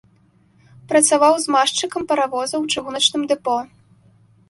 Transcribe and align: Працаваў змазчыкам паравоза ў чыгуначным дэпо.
Працаваў 0.93 1.33
змазчыкам 1.45 2.01
паравоза 2.15 2.53
ў 2.63 2.75
чыгуначным 2.75 3.23
дэпо. 3.33 3.57